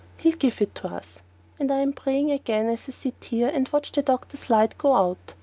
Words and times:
He'll 0.17 0.33
give 0.35 0.63
it 0.63 0.73
to 0.73 0.87
us! 0.87 1.05
And 1.59 1.71
I'm 1.71 1.93
praying 1.93 2.31
again 2.31 2.65
as 2.69 2.89
I 2.89 2.91
sit 2.91 3.23
here 3.25 3.49
and 3.49 3.69
watch 3.69 3.89
for 3.89 3.97
the 3.97 4.01
doctor's 4.01 4.49
light 4.49 4.71
to 4.71 4.77
go 4.77 4.95
out. 4.95 5.35